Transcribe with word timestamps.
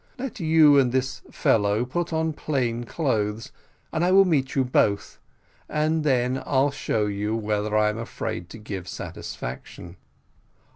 Let 0.17 0.39
you, 0.39 0.79
and 0.79 0.91
this 0.91 1.21
fellow, 1.29 1.85
put 1.85 2.11
on 2.11 2.33
plain 2.33 2.85
clothes, 2.85 3.51
and 3.93 4.03
I 4.03 4.11
will 4.11 4.25
meet 4.25 4.55
you 4.55 4.63
both 4.65 5.19
and 5.69 6.03
then 6.03 6.41
I'll 6.43 6.71
show 6.71 7.05
you 7.05 7.35
whether 7.35 7.77
I 7.77 7.89
am 7.91 7.99
afraid 7.99 8.49
to 8.49 8.57
give 8.57 8.87
satisfaction." 8.87 9.97